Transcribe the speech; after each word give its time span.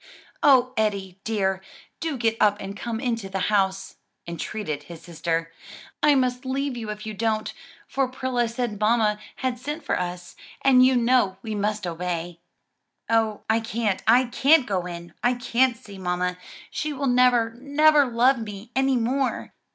"O 0.41 0.73
Eddie, 0.77 1.19
dear, 1.23 1.61
do 1.99 2.17
get 2.17 2.35
up 2.41 2.57
and 2.59 2.75
come 2.75 2.99
into 2.99 3.29
the 3.29 3.51
house!" 3.53 3.97
entreated 4.25 4.81
his 4.81 5.03
sister. 5.03 5.53
"I 6.01 6.15
must 6.15 6.43
leave 6.43 6.75
you 6.75 6.89
if 6.89 7.05
you 7.05 7.13
don't, 7.13 7.53
for 7.87 8.07
Prilla 8.09 8.49
said 8.49 8.79
mamma 8.79 9.19
had 9.35 9.59
sent 9.59 9.83
for 9.85 9.99
us; 9.99 10.35
and 10.63 10.83
you 10.83 10.95
know 10.95 11.37
we 11.43 11.53
must 11.53 11.85
obey." 11.85 12.39
"Oh 13.11 13.41
I 13.47 13.59
can't, 13.59 14.01
I 14.07 14.23
can't 14.23 14.65
go 14.65 14.87
in! 14.87 15.13
I 15.21 15.35
can't 15.35 15.77
see 15.77 15.99
mamma! 15.99 16.39
she 16.71 16.93
will 16.93 17.05
never, 17.05 17.53
never 17.59 18.03
love 18.05 18.39
me 18.39 18.71
any 18.75 18.97
more!" 18.97 19.53